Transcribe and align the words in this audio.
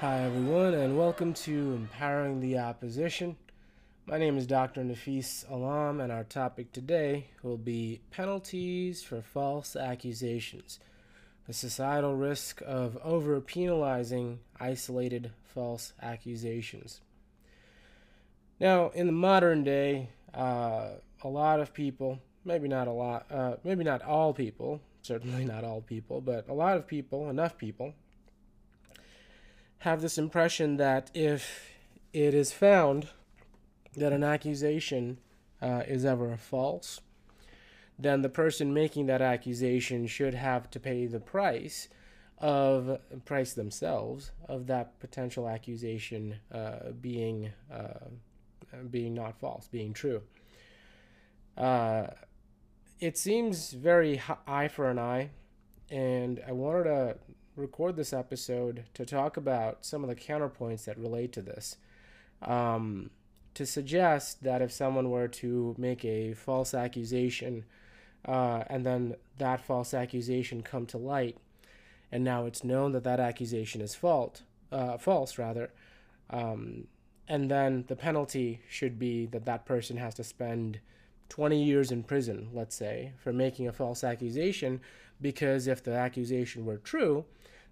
Hi, 0.00 0.20
everyone, 0.20 0.74
and 0.74 0.96
welcome 0.96 1.34
to 1.34 1.72
Empowering 1.74 2.38
the 2.38 2.56
Opposition. 2.56 3.34
My 4.06 4.16
name 4.16 4.38
is 4.38 4.46
Dr. 4.46 4.84
Nafis 4.84 5.44
Alam, 5.50 6.00
and 6.00 6.12
our 6.12 6.22
topic 6.22 6.70
today 6.70 7.26
will 7.42 7.56
be 7.56 8.00
penalties 8.12 9.02
for 9.02 9.20
false 9.22 9.74
accusations, 9.74 10.78
the 11.48 11.52
societal 11.52 12.14
risk 12.14 12.62
of 12.64 12.96
over 13.02 13.40
penalizing 13.40 14.38
isolated 14.60 15.32
false 15.42 15.94
accusations. 16.00 17.00
Now, 18.60 18.90
in 18.90 19.06
the 19.06 19.12
modern 19.12 19.64
day, 19.64 20.10
uh, 20.32 20.90
a 21.24 21.28
lot 21.28 21.58
of 21.58 21.74
people, 21.74 22.20
maybe 22.44 22.68
not 22.68 22.86
a 22.86 22.92
lot, 22.92 23.26
uh, 23.32 23.56
maybe 23.64 23.82
not 23.82 24.02
all 24.02 24.32
people, 24.32 24.80
certainly 25.02 25.44
not 25.44 25.64
all 25.64 25.80
people, 25.80 26.20
but 26.20 26.48
a 26.48 26.54
lot 26.54 26.76
of 26.76 26.86
people, 26.86 27.28
enough 27.30 27.58
people, 27.58 27.94
have 29.80 30.00
this 30.00 30.18
impression 30.18 30.76
that 30.76 31.10
if 31.14 31.70
it 32.12 32.34
is 32.34 32.52
found 32.52 33.08
that 33.96 34.12
an 34.12 34.24
accusation 34.24 35.18
uh, 35.62 35.82
is 35.86 36.04
ever 36.04 36.36
false, 36.36 37.00
then 37.98 38.22
the 38.22 38.28
person 38.28 38.72
making 38.72 39.06
that 39.06 39.20
accusation 39.20 40.06
should 40.06 40.34
have 40.34 40.70
to 40.70 40.80
pay 40.80 41.06
the 41.06 41.20
price 41.20 41.88
of 42.40 43.00
price 43.24 43.52
themselves 43.54 44.30
of 44.48 44.68
that 44.68 44.98
potential 45.00 45.48
accusation 45.48 46.36
uh, 46.52 46.90
being 47.00 47.50
uh, 47.72 48.06
being 48.90 49.14
not 49.14 49.38
false, 49.40 49.66
being 49.66 49.92
true. 49.92 50.22
Uh, 51.56 52.06
it 53.00 53.16
seems 53.18 53.72
very 53.72 54.20
eye 54.46 54.68
for 54.68 54.90
an 54.90 54.98
eye, 54.98 55.30
and 55.90 56.40
I 56.46 56.52
wanted 56.52 56.84
to 56.84 57.16
record 57.58 57.96
this 57.96 58.12
episode 58.12 58.84
to 58.94 59.04
talk 59.04 59.36
about 59.36 59.84
some 59.84 60.02
of 60.02 60.08
the 60.08 60.16
counterpoints 60.16 60.84
that 60.84 60.98
relate 60.98 61.32
to 61.32 61.42
this. 61.42 61.76
Um, 62.42 63.10
to 63.54 63.66
suggest 63.66 64.44
that 64.44 64.62
if 64.62 64.70
someone 64.70 65.10
were 65.10 65.26
to 65.26 65.74
make 65.76 66.04
a 66.04 66.34
false 66.34 66.72
accusation 66.72 67.64
uh, 68.24 68.62
and 68.68 68.86
then 68.86 69.16
that 69.38 69.60
false 69.60 69.92
accusation 69.92 70.62
come 70.62 70.86
to 70.86 70.98
light, 70.98 71.36
and 72.12 72.22
now 72.22 72.46
it's 72.46 72.62
known 72.62 72.92
that 72.92 73.04
that 73.04 73.20
accusation 73.20 73.80
is 73.80 73.94
fault, 73.94 74.42
uh, 74.70 74.96
false 74.96 75.38
rather, 75.38 75.70
um, 76.30 76.86
and 77.26 77.50
then 77.50 77.84
the 77.88 77.96
penalty 77.96 78.60
should 78.68 78.98
be 78.98 79.26
that 79.26 79.44
that 79.44 79.66
person 79.66 79.96
has 79.96 80.14
to 80.14 80.24
spend 80.24 80.80
20 81.28 81.62
years 81.62 81.90
in 81.90 82.02
prison, 82.02 82.48
let's 82.52 82.74
say, 82.74 83.12
for 83.18 83.32
making 83.32 83.68
a 83.68 83.72
false 83.72 84.02
accusation, 84.02 84.80
because 85.20 85.66
if 85.66 85.82
the 85.82 85.92
accusation 85.92 86.64
were 86.64 86.76
true, 86.76 87.24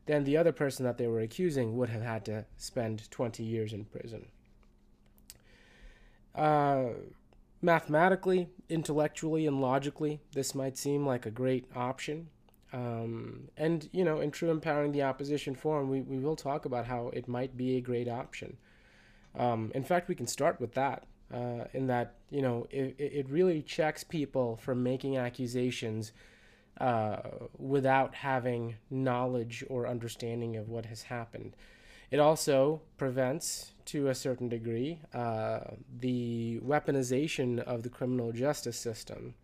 then 0.07 0.25
the 0.25 0.37
other 0.37 0.53
person 0.53 0.85
that 0.85 0.99
they 0.99 1.07
were 1.07 1.21
accusing 1.21 1.77
would 1.77 1.89
have 1.89 2.03
had 2.03 2.25
to 2.25 2.45
spend 2.57 3.11
20 3.11 3.43
years 3.43 3.73
in 3.73 3.85
prison. 3.85 4.27
Uh, 6.35 6.91
mathematically, 7.61 8.49
intellectually, 8.69 9.47
and 9.47 9.61
logically, 9.61 10.21
this 10.33 10.55
might 10.55 10.77
seem 10.77 11.07
like 11.07 11.27
a 11.27 11.31
great 11.31 11.67
option. 11.75 12.29
Um, 12.73 13.49
and, 13.57 13.89
you 13.93 14.05
know, 14.05 14.21
in 14.21 14.31
True 14.31 14.51
Empowering 14.51 14.93
the 14.93 15.03
Opposition 15.03 15.55
Forum, 15.55 15.89
we, 15.89 16.03
we 16.03 16.19
will 16.19 16.37
talk 16.37 16.65
about 16.65 16.87
how 16.87 17.09
it 17.09 17.27
might 17.27 17.57
be 17.57 17.77
a 17.77 17.81
great 17.81 18.09
option. 18.09 18.57
Um, 19.37 19.73
in 19.75 19.83
fact, 19.83 20.09
we 20.09 20.15
can 20.15 20.27
start 20.27 20.61
with 20.61 20.75
that, 20.75 21.05
uh, 21.33 21.65
in 21.73 21.87
that, 21.87 22.15
you 22.31 22.43
know, 22.43 22.67
it, 22.71 22.97
it 22.99 23.29
really 23.29 23.63
checks 23.63 24.05
people 24.05 24.57
from 24.57 24.83
making 24.83 25.17
accusations 25.17 26.13
uh, 26.81 27.17
without 27.59 28.15
having 28.15 28.77
knowledge 28.91 29.65
or 29.69 29.87
understanding 29.87 30.57
of 30.57 30.69
what 30.69 30.87
has 30.87 31.03
happened. 31.03 31.57
It 32.11 32.21
also 32.21 32.83
prevents, 32.99 33.73
to 33.87 34.09
a 34.09 34.15
certain 34.15 34.49
degree, 34.49 35.01
uh, 35.13 35.61
the 36.01 36.61
weaponization 36.65 37.61
of 37.61 37.83
the 37.83 37.89
criminal 37.89 38.33
justice 38.33 38.79
system 38.79 39.35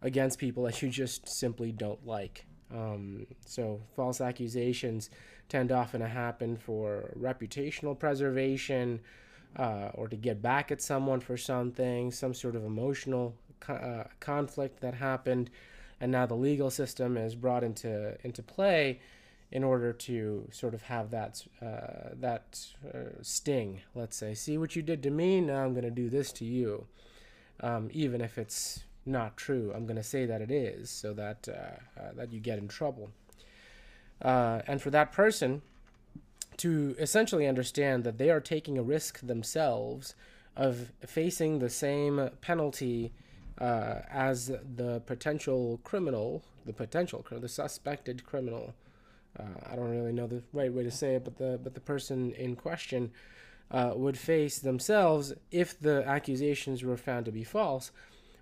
against 0.00 0.38
people 0.38 0.62
that 0.64 0.82
you 0.82 0.88
just 0.88 1.28
simply 1.28 1.72
don't 1.72 2.04
like. 2.06 2.46
Um, 2.74 3.26
so, 3.44 3.80
false 3.94 4.20
accusations 4.20 5.10
tend 5.48 5.70
often 5.70 6.00
to 6.00 6.08
happen 6.08 6.56
for 6.56 7.12
reputational 7.18 7.98
preservation 7.98 9.00
uh, 9.56 9.90
or 9.94 10.08
to 10.08 10.16
get 10.16 10.40
back 10.40 10.72
at 10.72 10.80
someone 10.80 11.20
for 11.20 11.36
something, 11.36 12.10
some 12.10 12.32
sort 12.32 12.56
of 12.56 12.64
emotional 12.64 13.34
co- 13.60 13.74
uh, 13.74 14.04
conflict 14.20 14.80
that 14.80 14.94
happened 14.94 15.50
and 16.02 16.10
now 16.10 16.26
the 16.26 16.34
legal 16.34 16.68
system 16.68 17.16
is 17.16 17.36
brought 17.36 17.62
into 17.62 18.18
into 18.26 18.42
play 18.42 19.00
in 19.52 19.62
order 19.62 19.92
to 19.92 20.48
sort 20.50 20.74
of 20.74 20.82
have 20.82 21.10
that 21.12 21.46
uh, 21.62 22.10
that 22.14 22.66
uh, 22.92 23.22
sting. 23.22 23.80
Let's 23.94 24.16
say, 24.16 24.34
see 24.34 24.58
what 24.58 24.74
you 24.74 24.82
did 24.82 25.02
to 25.04 25.10
me. 25.10 25.40
Now 25.40 25.64
I'm 25.64 25.72
going 25.72 25.84
to 25.84 25.90
do 25.90 26.10
this 26.10 26.32
to 26.32 26.44
you, 26.44 26.86
um, 27.60 27.88
even 27.92 28.20
if 28.20 28.36
it's 28.36 28.80
not 29.06 29.36
true. 29.36 29.72
I'm 29.74 29.86
going 29.86 29.96
to 29.96 30.02
say 30.02 30.26
that 30.26 30.42
it 30.42 30.50
is, 30.50 30.90
so 30.90 31.14
that 31.14 31.48
uh, 31.48 32.00
uh, 32.00 32.12
that 32.16 32.32
you 32.32 32.40
get 32.40 32.58
in 32.58 32.66
trouble. 32.66 33.10
Uh, 34.20 34.62
and 34.66 34.82
for 34.82 34.90
that 34.90 35.12
person 35.12 35.62
to 36.56 36.96
essentially 36.98 37.46
understand 37.46 38.02
that 38.04 38.18
they 38.18 38.30
are 38.30 38.40
taking 38.40 38.76
a 38.76 38.82
risk 38.82 39.20
themselves 39.20 40.14
of 40.56 40.92
facing 41.06 41.60
the 41.60 41.70
same 41.70 42.28
penalty 42.40 43.12
uh, 43.62 44.02
as 44.10 44.50
the 44.74 45.00
potential 45.06 45.80
criminal, 45.84 46.42
the 46.66 46.72
potential, 46.72 47.24
the 47.30 47.48
suspected 47.48 48.26
criminal. 48.26 48.74
Uh, 49.38 49.70
I 49.70 49.76
don't 49.76 49.90
really 49.90 50.12
know 50.12 50.26
the 50.26 50.42
right 50.52 50.72
way 50.72 50.82
to 50.82 50.90
say 50.90 51.14
it, 51.14 51.24
but 51.24 51.38
the 51.38 51.60
but 51.62 51.74
the 51.74 51.80
person 51.80 52.32
in 52.32 52.56
question 52.56 53.12
uh, 53.70 53.92
would 53.94 54.18
face 54.18 54.58
themselves 54.58 55.32
if 55.52 55.78
the 55.78 56.04
accusations 56.06 56.82
were 56.82 56.96
found 56.96 57.24
to 57.26 57.32
be 57.32 57.44
false, 57.44 57.92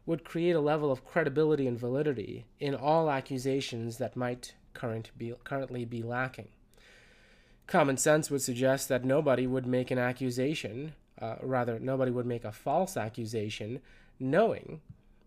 would 0.06 0.25
create 0.25 0.56
a 0.56 0.60
level 0.60 0.91
of 0.91 1.04
credibility 1.04 1.66
and 1.66 1.78
validity 1.78 2.47
in 2.59 2.75
all 2.75 3.10
accusations 3.10 3.98
that 3.98 4.16
might 4.16 4.54
current 4.72 5.10
be, 5.19 5.34
currently 5.44 5.84
be 5.84 6.03
lacking. 6.03 6.48
Common 7.66 7.98
sense 7.98 8.30
would 8.30 8.42
suggest 8.42 8.88
that 8.88 9.04
nobody 9.04 9.47
would 9.47 9.66
make 9.66 9.91
an 9.91 9.98
accusation, 9.98 10.94
uh, 11.20 11.36
rather, 11.42 11.78
nobody 11.78 12.10
would 12.10 12.26
make 12.26 12.44
a 12.44 12.50
false 12.50 12.97
accusation 12.97 13.80
knowing 14.19 14.80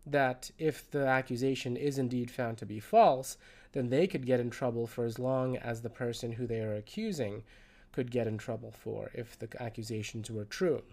that 0.06 0.52
if 0.58 0.90
the 0.92 1.06
accusation 1.08 1.78
is 1.78 1.98
indeed 1.98 2.30
found 2.30 2.58
to 2.58 2.66
be 2.66 2.80
false, 2.80 3.38
then 3.72 3.90
they 3.90 4.08
could 4.08 4.26
get 4.26 4.40
in 4.40 4.50
trouble 4.50 4.86
for 4.88 5.06
as 5.06 5.18
long 5.18 5.58
as 5.58 5.82
the 5.82 5.90
person 5.90 6.34
who 6.34 6.46
they 6.46 6.60
are 6.60 6.76
accusing 6.76 7.44
could 7.92 8.12
get 8.12 8.28
in 8.28 8.38
trouble 8.38 8.72
for 8.72 9.12
if 9.14 9.38
the 9.38 9.48
accusations 9.62 10.30
were 10.30 10.46
true. 10.46 10.84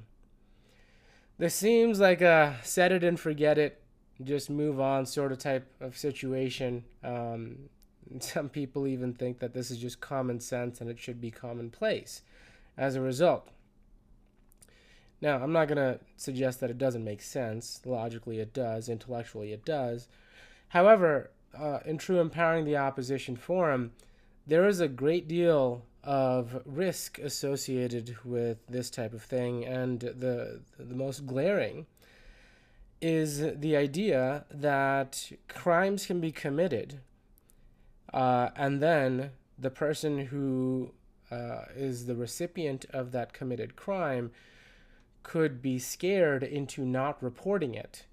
This 1.38 1.54
seems 1.54 2.00
like 2.00 2.20
a 2.20 2.58
set 2.62 2.92
it 2.92 3.02
and 3.02 3.18
forget 3.18 3.58
it, 3.58 3.82
just 4.22 4.50
move 4.50 4.78
on 4.78 5.06
sort 5.06 5.32
of 5.32 5.38
type 5.38 5.66
of 5.80 5.96
situation. 5.96 6.84
Um, 7.02 7.70
some 8.20 8.48
people 8.48 8.86
even 8.86 9.14
think 9.14 9.38
that 9.40 9.54
this 9.54 9.70
is 9.70 9.78
just 9.78 10.00
common 10.00 10.40
sense 10.40 10.80
and 10.80 10.90
it 10.90 10.98
should 10.98 11.20
be 11.20 11.30
commonplace 11.30 12.22
as 12.76 12.94
a 12.94 13.00
result. 13.00 13.48
Now, 15.20 15.42
I'm 15.42 15.52
not 15.52 15.68
going 15.68 15.76
to 15.76 16.00
suggest 16.16 16.60
that 16.60 16.70
it 16.70 16.78
doesn't 16.78 17.04
make 17.04 17.20
sense. 17.20 17.80
Logically, 17.84 18.40
it 18.40 18.54
does. 18.54 18.88
Intellectually, 18.88 19.52
it 19.52 19.64
does. 19.64 20.08
However, 20.68 21.30
uh, 21.58 21.80
in 21.84 21.98
true 21.98 22.20
empowering 22.20 22.64
the 22.64 22.76
opposition 22.76 23.36
forum, 23.36 23.92
there 24.46 24.66
is 24.66 24.80
a 24.80 24.88
great 24.88 25.28
deal 25.28 25.84
of 26.02 26.62
risk 26.64 27.18
associated 27.18 28.16
with 28.24 28.66
this 28.68 28.88
type 28.88 29.12
of 29.12 29.22
thing, 29.22 29.64
and 29.66 30.00
the 30.00 30.60
the 30.78 30.94
most 30.94 31.26
glaring 31.26 31.86
is 33.00 33.40
the 33.60 33.76
idea 33.76 34.44
that 34.50 35.32
crimes 35.48 36.06
can 36.06 36.20
be 36.20 36.32
committed, 36.32 37.00
uh, 38.14 38.48
and 38.56 38.80
then 38.80 39.30
the 39.58 39.70
person 39.70 40.26
who 40.26 40.92
uh, 41.30 41.64
is 41.76 42.06
the 42.06 42.16
recipient 42.16 42.86
of 42.90 43.12
that 43.12 43.32
committed 43.32 43.76
crime 43.76 44.30
could 45.22 45.62
be 45.62 45.78
scared 45.78 46.42
into 46.42 46.84
not 46.84 47.22
reporting 47.22 47.74
it, 47.74 48.06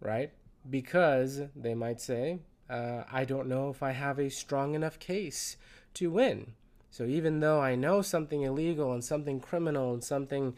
right? 0.00 0.32
Because 0.68 1.42
they 1.54 1.74
might 1.74 2.00
say, 2.00 2.38
uh, 2.70 3.04
I 3.10 3.24
don't 3.24 3.48
know 3.48 3.70
if 3.70 3.82
I 3.82 3.92
have 3.92 4.18
a 4.18 4.30
strong 4.30 4.74
enough 4.74 4.98
case 4.98 5.56
to 5.94 6.10
win. 6.10 6.52
So 6.90 7.04
even 7.04 7.40
though 7.40 7.60
I 7.60 7.74
know 7.74 8.02
something 8.02 8.42
illegal 8.42 8.92
and 8.92 9.02
something 9.02 9.40
criminal 9.40 9.92
and 9.94 10.04
something 10.04 10.54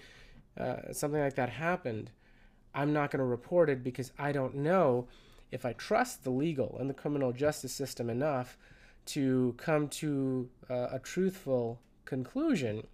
uh, 0.58 0.92
something 0.92 1.20
like 1.20 1.34
that 1.34 1.48
happened, 1.48 2.10
I'm 2.74 2.92
not 2.92 3.10
going 3.10 3.18
to 3.18 3.24
report 3.24 3.68
it 3.68 3.82
because 3.82 4.12
I 4.18 4.30
don't 4.30 4.54
know 4.54 5.08
if 5.50 5.64
I 5.64 5.72
trust 5.72 6.22
the 6.22 6.30
legal 6.30 6.76
and 6.78 6.88
the 6.88 6.94
criminal 6.94 7.32
justice 7.32 7.72
system 7.72 8.08
enough 8.08 8.56
to 9.06 9.54
come 9.56 9.88
to 9.88 10.48
uh, 10.70 10.88
a 10.92 10.98
truthful 10.98 11.80
conclusion 12.04 12.86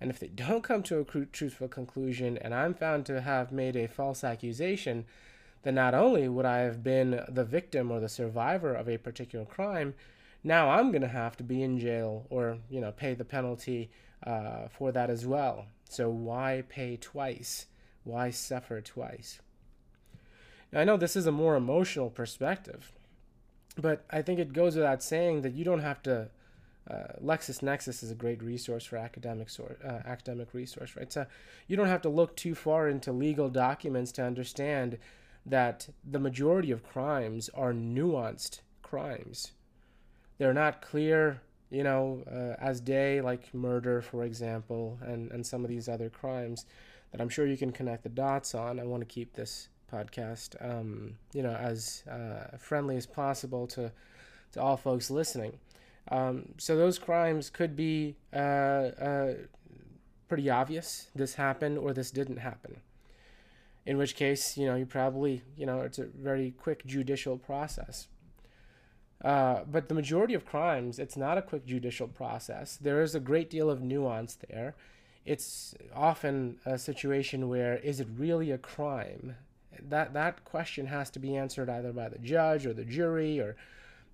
and 0.00 0.10
if 0.10 0.18
they 0.18 0.28
don't 0.28 0.62
come 0.62 0.82
to 0.84 1.00
a 1.00 1.04
truthful 1.04 1.68
conclusion 1.68 2.38
and 2.38 2.54
I'm 2.54 2.74
found 2.74 3.06
to 3.06 3.20
have 3.20 3.50
made 3.50 3.76
a 3.76 3.88
false 3.88 4.22
accusation, 4.22 5.04
then 5.62 5.74
not 5.74 5.94
only 5.94 6.28
would 6.28 6.46
I 6.46 6.58
have 6.58 6.82
been 6.82 7.24
the 7.28 7.44
victim 7.44 7.90
or 7.90 8.00
the 8.00 8.08
survivor 8.08 8.74
of 8.74 8.88
a 8.88 8.98
particular 8.98 9.44
crime, 9.44 9.94
now 10.44 10.70
I'm 10.70 10.92
going 10.92 11.02
to 11.02 11.08
have 11.08 11.36
to 11.38 11.42
be 11.42 11.62
in 11.62 11.80
jail 11.80 12.26
or, 12.30 12.58
you 12.70 12.80
know, 12.80 12.92
pay 12.92 13.14
the 13.14 13.24
penalty 13.24 13.90
uh, 14.24 14.68
for 14.68 14.92
that 14.92 15.10
as 15.10 15.26
well. 15.26 15.66
So 15.88 16.08
why 16.08 16.62
pay 16.68 16.96
twice? 16.96 17.66
Why 18.04 18.30
suffer 18.30 18.80
twice? 18.80 19.40
Now, 20.72 20.80
I 20.80 20.84
know 20.84 20.96
this 20.96 21.16
is 21.16 21.26
a 21.26 21.32
more 21.32 21.56
emotional 21.56 22.10
perspective, 22.10 22.92
but 23.76 24.04
I 24.10 24.22
think 24.22 24.38
it 24.38 24.52
goes 24.52 24.76
without 24.76 25.02
saying 25.02 25.42
that 25.42 25.54
you 25.54 25.64
don't 25.64 25.80
have 25.80 26.02
to. 26.04 26.28
Uh, 26.88 27.12
LexisNexis 27.22 28.02
is 28.02 28.10
a 28.10 28.14
great 28.14 28.42
resource 28.42 28.84
for 28.84 28.96
academic 28.96 29.50
sor- 29.50 29.76
uh, 29.84 30.08
academic 30.08 30.54
resource, 30.54 30.96
right? 30.96 31.12
So 31.12 31.26
you 31.66 31.76
don't 31.76 31.88
have 31.88 32.02
to 32.02 32.08
look 32.08 32.34
too 32.36 32.54
far 32.54 32.88
into 32.88 33.12
legal 33.12 33.48
documents 33.50 34.12
to 34.12 34.24
understand 34.24 34.98
that 35.44 35.88
the 36.08 36.18
majority 36.18 36.70
of 36.70 36.82
crimes 36.82 37.50
are 37.54 37.72
nuanced 37.72 38.60
crimes. 38.82 39.52
They're 40.38 40.54
not 40.54 40.80
clear, 40.80 41.42
you 41.70 41.82
know, 41.82 42.22
uh, 42.30 42.62
as 42.62 42.80
day, 42.80 43.20
like 43.20 43.52
murder, 43.52 44.00
for 44.00 44.24
example, 44.24 44.98
and, 45.02 45.30
and 45.30 45.46
some 45.46 45.64
of 45.64 45.70
these 45.70 45.88
other 45.88 46.08
crimes 46.08 46.64
that 47.12 47.20
I'm 47.20 47.28
sure 47.28 47.46
you 47.46 47.56
can 47.56 47.72
connect 47.72 48.02
the 48.02 48.08
dots 48.08 48.54
on. 48.54 48.78
I 48.78 48.84
want 48.84 49.00
to 49.00 49.06
keep 49.06 49.34
this 49.34 49.68
podcast, 49.92 50.56
um, 50.60 51.16
you 51.32 51.42
know, 51.42 51.54
as 51.54 52.02
uh, 52.10 52.56
friendly 52.58 52.96
as 52.96 53.06
possible 53.06 53.66
to, 53.68 53.90
to 54.52 54.62
all 54.62 54.76
folks 54.76 55.10
listening. 55.10 55.58
Um, 56.10 56.54
so 56.56 56.76
those 56.76 56.98
crimes 56.98 57.50
could 57.50 57.76
be 57.76 58.16
uh, 58.32 58.36
uh 58.36 59.34
pretty 60.28 60.50
obvious. 60.50 61.08
This 61.14 61.34
happened 61.34 61.78
or 61.78 61.92
this 61.92 62.10
didn't 62.10 62.38
happen 62.38 62.80
in 63.88 63.96
which 63.96 64.14
case, 64.14 64.58
you 64.58 64.66
know, 64.66 64.76
you 64.76 64.84
probably, 64.84 65.40
you 65.56 65.64
know, 65.64 65.80
it's 65.80 65.98
a 65.98 66.04
very 66.04 66.50
quick 66.50 66.84
judicial 66.84 67.38
process. 67.38 68.06
Uh, 69.24 69.60
but 69.66 69.88
the 69.88 69.94
majority 69.94 70.34
of 70.34 70.44
crimes, 70.44 70.98
it's 70.98 71.16
not 71.16 71.38
a 71.38 71.42
quick 71.42 71.64
judicial 71.64 72.06
process. 72.06 72.76
There 72.76 73.00
is 73.00 73.14
a 73.14 73.20
great 73.20 73.48
deal 73.48 73.70
of 73.70 73.80
nuance 73.80 74.36
there. 74.50 74.74
It's 75.24 75.74
often 75.96 76.58
a 76.66 76.78
situation 76.78 77.48
where 77.48 77.78
is 77.78 77.98
it 77.98 78.08
really 78.14 78.50
a 78.50 78.58
crime? 78.58 79.36
That 79.88 80.12
that 80.12 80.44
question 80.44 80.86
has 80.88 81.08
to 81.12 81.18
be 81.18 81.34
answered 81.34 81.70
either 81.70 81.94
by 81.94 82.10
the 82.10 82.18
judge 82.18 82.66
or 82.66 82.74
the 82.74 82.84
jury 82.84 83.40
or, 83.40 83.56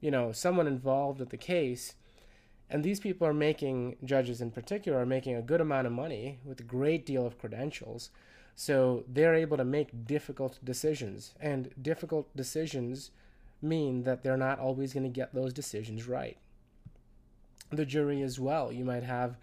you 0.00 0.11
know, 0.11 0.32
someone 0.32 0.67
involved 0.67 1.20
with 1.20 1.31
the 1.31 1.37
case. 1.37 1.94
And 2.70 2.82
these 2.82 3.00
people 3.00 3.26
are 3.26 3.35
making, 3.35 3.96
judges 4.05 4.41
in 4.41 4.50
particular, 4.50 4.99
are 5.00 5.06
making 5.06 5.37
a 5.37 5.43
good 5.43 5.61
amount 5.61 5.87
of 5.87 5.93
money 5.93 6.38
with 6.44 6.61
a 6.61 6.64
great 6.64 7.05
deal 7.05 7.26
of 7.26 7.38
credentials. 7.38 8.11
So 8.56 9.05
they're 9.08 9.35
able 9.35 9.56
to 9.56 9.64
make 9.64 10.06
difficult 10.06 10.58
decisions, 10.64 11.35
and 11.41 11.70
difficult 11.81 12.35
decisions 12.37 13.11
mean 13.61 14.05
that 14.05 14.23
they're 14.23 14.37
not 14.37 14.61
always 14.61 14.93
going 14.93 15.05
to 15.05 15.08
get 15.08 15.35
those 15.35 15.52
decisions 15.52 16.06
right. 16.06 16.37
The 17.70 17.85
jury 17.85 18.23
as 18.23 18.38
well. 18.38 18.70
You 18.73 18.85
might 18.85 19.02
have, 19.02 19.37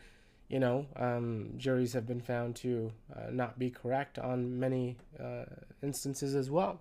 you 0.48 0.59
know, 0.59 0.86
um, 0.95 1.53
juries 1.57 1.94
have 1.94 2.07
been 2.07 2.21
found 2.21 2.56
to 2.57 2.92
uh, 3.13 3.31
not 3.31 3.59
be 3.59 3.69
correct 3.69 4.18
on 4.18 4.59
many 4.59 4.98
uh, 5.19 5.45
instances 5.83 6.33
as 6.33 6.50
well. 6.50 6.80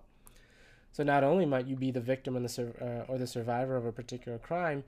So 0.91 1.03
not 1.03 1.23
only 1.23 1.45
might 1.45 1.67
you 1.67 1.75
be 1.75 1.91
the 1.91 2.01
victim 2.01 2.35
and 2.35 2.43
the 2.43 2.49
sur- 2.49 3.05
uh, 3.07 3.11
or 3.11 3.17
the 3.17 3.27
survivor 3.27 3.77
of 3.77 3.85
a 3.85 3.91
particular 3.91 4.37
crime, 4.37 4.83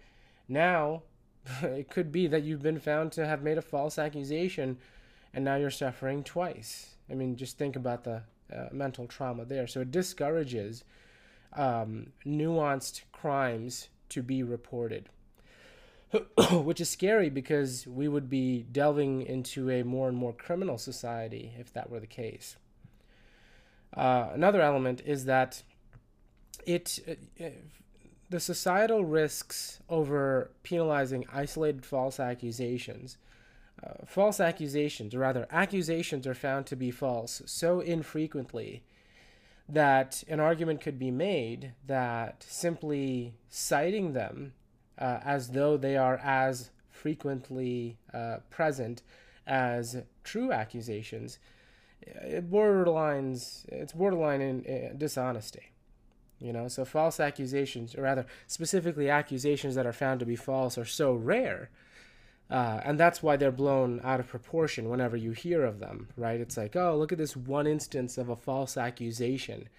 now 0.48 1.04
it 1.62 1.90
could 1.90 2.12
be 2.12 2.28
that 2.28 2.44
you've 2.44 2.62
been 2.62 2.80
found 2.80 3.12
to 3.14 3.26
have 3.26 3.42
made 3.42 3.58
a 3.58 3.62
false 3.62 3.98
accusation, 3.98 4.78
and 5.34 5.46
now 5.46 5.56
you're 5.56 5.72
suffering 5.72 6.24
twice 6.24 6.94
I 7.10 7.16
mean, 7.16 7.36
just 7.36 7.58
think 7.58 7.76
about 7.76 8.04
the 8.04 8.24
uh, 8.52 8.70
mental 8.72 9.08
trauma 9.08 9.46
there. 9.46 9.68
So 9.68 9.82
it 9.82 9.92
discourages 9.92 10.84
um, 11.54 12.08
nuanced 12.26 13.02
crimes 13.12 13.90
to 14.10 14.24
be 14.24 14.44
reported, 14.44 15.10
which 16.52 16.82
is 16.82 16.90
scary 16.90 17.30
because 17.30 17.88
we 17.88 18.08
would 18.08 18.30
be 18.30 18.66
delving 18.72 19.24
into 19.24 19.70
a 19.70 19.84
more 19.84 20.08
and 20.08 20.18
more 20.18 20.34
criminal 20.34 20.78
society 20.78 21.54
if 21.60 21.74
that 21.74 21.90
were 21.90 22.00
the 22.00 22.08
case. 22.08 22.58
Uh, 23.96 24.30
another 24.34 24.62
element 24.62 25.02
is 25.06 25.26
that 25.26 25.64
it, 26.66 27.00
uh, 27.40 27.46
the 28.30 28.40
societal 28.40 29.06
risks 29.06 29.80
over 29.90 30.52
penalizing 30.64 31.26
isolated 31.32 31.86
false 31.86 32.20
accusations 32.20 33.18
uh, 33.84 34.06
false 34.06 34.40
accusations, 34.40 35.14
or 35.14 35.20
rather, 35.20 35.48
accusations 35.52 36.26
are 36.28 36.34
found 36.34 36.66
to 36.68 36.76
be 36.76 36.92
false 36.92 37.42
so 37.46 37.80
infrequently 37.80 38.84
that 39.68 40.24
an 40.28 40.40
argument 40.40 40.82
could 40.82 41.00
be 41.00 41.12
made 41.12 41.74
that 41.86 42.46
simply 42.48 43.34
citing 43.50 44.14
them 44.14 44.54
uh, 44.98 45.20
as 45.24 45.50
though 45.50 45.76
they 45.76 45.98
are 45.98 46.18
as 46.18 46.70
frequently 46.90 47.98
uh, 48.14 48.38
present 48.50 49.02
as 49.48 50.04
true 50.24 50.52
accusations, 50.52 51.40
it 52.02 52.50
borderlines 52.50 53.66
it's 53.70 53.94
borderline 53.94 54.42
in, 54.42 54.64
in 54.64 54.98
dishonesty. 54.98 55.73
You 56.44 56.54
know, 56.54 56.68
so 56.68 56.84
false 56.84 57.20
accusations, 57.20 57.96
or 57.96 58.02
rather, 58.02 58.26
specifically 58.48 59.10
accusations 59.10 59.76
that 59.76 59.86
are 59.86 59.94
found 59.94 60.20
to 60.20 60.26
be 60.26 60.36
false, 60.36 60.78
are 60.78 60.86
so 60.86 61.14
rare 61.14 61.70
uh, 62.54 62.82
and 62.84 63.00
that's 63.00 63.24
why 63.24 63.36
they're 63.36 63.52
blown 63.52 64.00
out 64.04 64.20
of 64.20 64.28
proportion 64.28 64.88
whenever 64.90 65.18
you 65.18 65.32
hear 65.32 65.64
of 65.64 65.80
them, 65.80 66.08
right? 66.18 66.40
It's 66.40 66.56
like, 66.56 66.76
oh, 66.76 66.96
look 66.96 67.12
at 67.12 67.18
this 67.18 67.36
one 67.36 67.66
instance 67.66 68.18
of 68.18 68.30
a 68.30 68.36
false 68.36 68.78
accusation. 68.78 69.70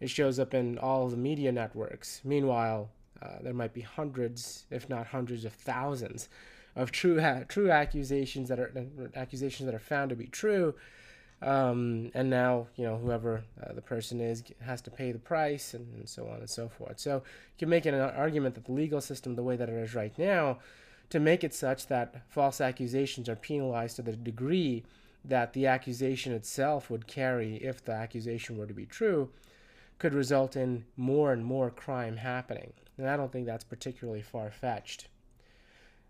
It 0.00 0.08
shows 0.10 0.38
up 0.38 0.54
in 0.54 0.78
all 0.78 1.08
the 1.08 1.16
media 1.16 1.50
networks. 1.50 2.20
Meanwhile, 2.24 2.90
uh, 3.20 3.38
there 3.40 3.54
might 3.54 3.72
be 3.72 3.80
hundreds, 3.80 4.66
if 4.70 4.88
not 4.88 5.08
hundreds 5.08 5.44
of 5.44 5.52
thousands, 5.52 6.28
of 6.76 6.92
true 6.92 7.20
ha- 7.20 7.42
true 7.48 7.70
accusations 7.70 8.48
that 8.48 8.58
are 8.58 8.72
accusations 9.14 9.66
that 9.66 9.74
are 9.74 9.80
found 9.80 10.10
to 10.10 10.16
be 10.16 10.26
true. 10.26 10.74
Um, 11.42 12.10
and 12.14 12.30
now, 12.30 12.68
you 12.76 12.84
know, 12.84 12.96
whoever 12.96 13.42
uh, 13.60 13.72
the 13.72 13.82
person 13.82 14.20
is 14.20 14.44
has 14.60 14.80
to 14.82 14.90
pay 14.90 15.10
the 15.10 15.18
price, 15.18 15.74
and, 15.74 15.92
and 15.94 16.08
so 16.08 16.28
on 16.28 16.38
and 16.38 16.48
so 16.48 16.68
forth. 16.68 17.00
So 17.00 17.16
you 17.16 17.58
can 17.58 17.68
make 17.68 17.84
an 17.84 17.94
argument 17.94 18.54
that 18.54 18.64
the 18.64 18.72
legal 18.72 19.00
system, 19.00 19.34
the 19.34 19.42
way 19.42 19.56
that 19.56 19.68
it 19.68 19.74
is 19.74 19.94
right 19.94 20.16
now, 20.18 20.58
to 21.10 21.18
make 21.18 21.42
it 21.42 21.52
such 21.52 21.88
that 21.88 22.22
false 22.28 22.60
accusations 22.60 23.28
are 23.28 23.36
penalized 23.36 23.96
to 23.96 24.02
the 24.02 24.12
degree 24.12 24.84
that 25.24 25.52
the 25.52 25.66
accusation 25.66 26.32
itself 26.32 26.90
would 26.90 27.06
carry 27.06 27.56
if 27.56 27.84
the 27.84 27.92
accusation 27.92 28.56
were 28.56 28.66
to 28.66 28.74
be 28.74 28.86
true 28.86 29.30
could 29.98 30.14
result 30.14 30.56
in 30.56 30.84
more 30.96 31.32
and 31.32 31.44
more 31.44 31.70
crime 31.70 32.16
happening. 32.16 32.72
And 32.98 33.08
I 33.08 33.16
don't 33.16 33.30
think 33.30 33.46
that's 33.46 33.64
particularly 33.64 34.22
far 34.22 34.50
fetched. 34.50 35.06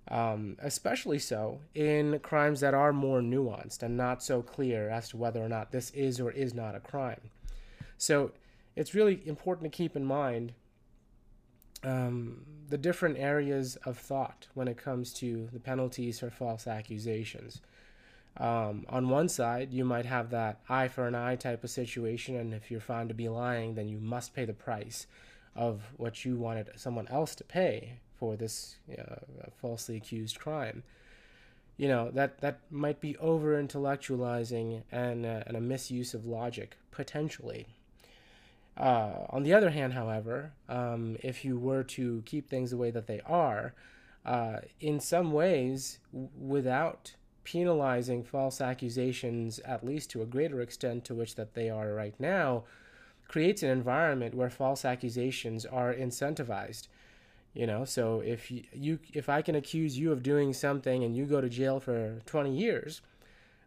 Um, 0.09 0.57
especially 0.59 1.21
so 1.21 1.61
in 1.75 2.19
crimes 2.19 2.59
that 2.61 2.75
are 2.75 2.93
more 2.93 3.21
nuanced 3.21 3.85
and 3.85 3.97
not 3.97 4.21
so 4.23 4.43
clear 4.43 4.91
as 4.91 5.11
to 5.11 5.17
whether 5.17 5.41
or 5.41 5.49
not 5.49 5.71
this 5.71 5.91
is 5.93 6.21
or 6.21 6.33
is 6.33 6.55
not 6.55 6.75
a 6.75 6.81
crime. 6.81 7.31
So 7.99 8.33
it's 8.75 8.95
really 8.95 9.23
important 9.27 9.71
to 9.71 9.77
keep 9.77 9.95
in 9.95 10.05
mind 10.05 10.55
um, 11.85 12.45
the 12.69 12.79
different 12.79 13.19
areas 13.19 13.77
of 13.85 13.99
thought 13.99 14.49
when 14.55 14.69
it 14.69 14.77
comes 14.77 15.13
to 15.15 15.49
the 15.53 15.61
penalties 15.61 16.21
for 16.21 16.31
false 16.31 16.67
accusations. 16.67 17.61
Um, 18.39 18.87
on 18.89 19.09
one 19.09 19.29
side, 19.29 19.73
you 19.73 19.85
might 19.85 20.07
have 20.07 20.31
that 20.31 20.61
eye 20.69 20.89
for 20.89 21.07
an 21.07 21.15
eye 21.15 21.37
type 21.37 21.65
of 21.65 21.71
situation, 21.71 22.37
and 22.37 22.55
if 22.55 22.71
you're 22.71 22.81
found 22.81 23.11
to 23.11 23.15
be 23.15 23.29
lying, 23.29 23.75
then 23.75 23.89
you 23.89 23.99
must 23.99 24.35
pay 24.35 24.47
the 24.47 24.55
price 24.55 25.07
of 25.55 25.83
what 25.97 26.25
you 26.25 26.37
wanted 26.37 26.71
someone 26.77 27.09
else 27.09 27.35
to 27.35 27.45
pay 27.45 27.99
for 28.23 28.37
this 28.37 28.77
uh, 28.97 29.17
falsely 29.61 29.97
accused 29.97 30.39
crime. 30.39 30.85
You 31.77 31.89
know 31.89 32.13
that 32.13 32.41
that 32.41 32.61
might 32.71 33.01
be 33.01 33.17
over 33.17 33.61
intellectualizing 33.61 34.85
and 34.93 35.27
uh, 35.27 35.43
and 35.49 35.57
a 35.57 35.61
misuse 35.61 36.15
of 36.15 36.25
logic 36.25 36.77
potentially. 36.93 37.67
Uh, 38.77 39.27
on 39.31 39.43
the 39.43 39.53
other 39.53 39.71
hand, 39.71 39.95
however, 39.95 40.53
um, 40.69 41.17
if 41.21 41.45
you 41.45 41.59
were 41.59 41.83
to 41.83 42.23
keep 42.25 42.49
things 42.49 42.71
the 42.71 42.77
way 42.77 42.93
that 42.93 43.09
they 43.09 43.21
are, 43.27 43.75
uh, 44.25 44.59
in 44.79 45.01
some 45.01 45.33
ways, 45.33 45.99
w- 46.13 46.31
without 46.39 47.17
penalizing 47.43 48.23
false 48.23 48.61
accusations, 48.61 49.59
at 49.65 49.85
least 49.85 50.11
to 50.11 50.23
a 50.23 50.27
greater 50.27 50.61
extent 50.61 51.05
to 51.05 51.13
which 51.13 51.35
that 51.35 51.55
they 51.55 51.69
are 51.69 51.93
right 51.93 52.15
now, 52.21 52.63
creates 53.27 53.65
an 53.65 53.71
environment 53.71 54.33
where 54.33 54.49
false 54.49 54.85
accusations 54.85 55.67
are 55.67 55.93
incentivized. 55.93 56.87
You 57.55 57.67
know, 57.67 57.85
so 57.85 58.21
if 58.21 58.51
you, 58.51 58.65
you 58.73 58.99
if 59.13 59.29
I 59.29 59.43
can 59.43 59.55
accuse 59.55 59.99
you 59.99 60.11
of 60.11 60.23
doing 60.23 60.55
something 60.55 61.05
and 61.05 61.15
you 61.15 61.27
go 61.27 61.41
to 61.41 61.51
jail 61.51 61.81
for 61.81 62.21
20 62.25 62.57
years, 62.57 63.03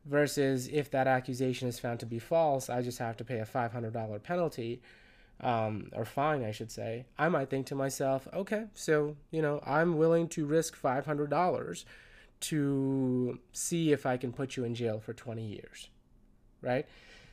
versus 0.05 0.67
if 0.67 0.91
that 0.91 1.07
accusation 1.07 1.67
is 1.67 1.79
found 1.79 1.99
to 1.99 2.05
be 2.05 2.19
false, 2.19 2.69
I 2.69 2.81
just 2.81 2.99
have 2.99 3.17
to 3.17 3.25
pay 3.25 3.39
a 3.39 3.45
$500 3.45 4.23
penalty 4.23 4.81
um, 5.41 5.89
or 5.93 6.05
fine, 6.05 6.43
I 6.43 6.51
should 6.51 6.71
say. 6.71 7.05
I 7.17 7.27
might 7.29 7.49
think 7.49 7.65
to 7.67 7.75
myself, 7.75 8.27
okay, 8.33 8.65
so, 8.73 9.15
you 9.31 9.41
know, 9.41 9.61
I'm 9.65 9.97
willing 9.97 10.27
to 10.29 10.45
risk 10.45 10.79
$500 10.79 11.85
to 12.41 13.39
see 13.51 13.91
if 13.91 14.05
I 14.05 14.17
can 14.17 14.31
put 14.31 14.55
you 14.55 14.63
in 14.63 14.75
jail 14.75 14.99
for 14.99 15.13
20 15.13 15.43
years, 15.43 15.89
right? 16.61 16.85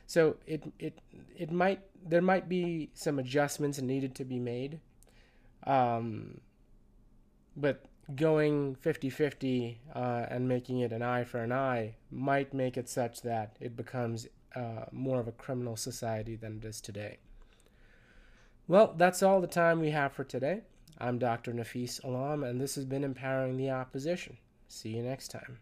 So 0.07 0.37
it, 0.47 0.63
it, 0.79 0.99
it 1.37 1.51
might, 1.51 1.81
there 2.05 2.21
might 2.21 2.49
be 2.49 2.89
some 2.93 3.19
adjustments 3.19 3.79
needed 3.79 4.15
to 4.15 4.25
be 4.25 4.39
made. 4.39 4.79
Um, 5.65 6.41
but 7.55 7.85
going 8.15 8.75
50 8.75 9.09
50 9.09 9.79
uh, 9.95 10.25
and 10.29 10.47
making 10.47 10.79
it 10.79 10.91
an 10.91 11.01
eye 11.01 11.23
for 11.23 11.39
an 11.39 11.51
eye 11.51 11.95
might 12.11 12.53
make 12.53 12.77
it 12.77 12.89
such 12.89 13.21
that 13.21 13.55
it 13.59 13.77
becomes 13.77 14.27
uh, 14.55 14.85
more 14.91 15.19
of 15.19 15.27
a 15.27 15.31
criminal 15.31 15.75
society 15.75 16.35
than 16.35 16.57
it 16.57 16.65
is 16.65 16.81
today. 16.81 17.17
Well, 18.67 18.93
that's 18.97 19.23
all 19.23 19.41
the 19.41 19.47
time 19.47 19.79
we 19.79 19.91
have 19.91 20.13
for 20.13 20.23
today. 20.23 20.61
I'm 20.99 21.17
Dr. 21.17 21.53
Nafis 21.53 22.03
Alam, 22.03 22.43
and 22.43 22.61
this 22.61 22.75
has 22.75 22.85
been 22.85 23.03
Empowering 23.03 23.57
the 23.57 23.71
Opposition. 23.71 24.37
See 24.67 24.89
you 24.89 25.03
next 25.03 25.29
time. 25.29 25.59